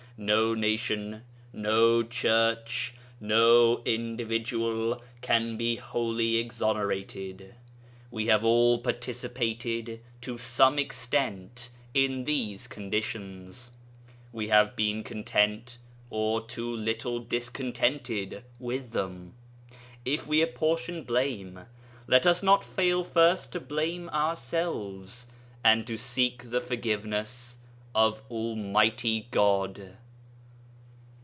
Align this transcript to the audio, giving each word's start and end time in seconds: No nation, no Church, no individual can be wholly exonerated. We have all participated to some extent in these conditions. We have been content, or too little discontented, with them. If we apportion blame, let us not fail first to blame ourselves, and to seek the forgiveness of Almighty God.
No 0.17 0.53
nation, 0.53 1.23
no 1.51 2.03
Church, 2.03 2.93
no 3.19 3.81
individual 3.85 5.01
can 5.21 5.57
be 5.57 5.77
wholly 5.77 6.35
exonerated. 6.37 7.55
We 8.11 8.27
have 8.27 8.45
all 8.45 8.77
participated 8.77 9.99
to 10.21 10.37
some 10.37 10.77
extent 10.77 11.71
in 11.95 12.25
these 12.25 12.67
conditions. 12.67 13.71
We 14.31 14.49
have 14.49 14.75
been 14.75 15.03
content, 15.03 15.79
or 16.11 16.39
too 16.39 16.69
little 16.69 17.17
discontented, 17.21 18.43
with 18.59 18.91
them. 18.91 19.33
If 20.05 20.27
we 20.27 20.43
apportion 20.43 21.01
blame, 21.03 21.61
let 22.05 22.27
us 22.27 22.43
not 22.43 22.63
fail 22.63 23.03
first 23.03 23.51
to 23.53 23.59
blame 23.59 24.07
ourselves, 24.09 25.29
and 25.63 25.87
to 25.87 25.97
seek 25.97 26.51
the 26.51 26.61
forgiveness 26.61 27.57
of 27.95 28.21
Almighty 28.29 29.27
God. 29.31 29.95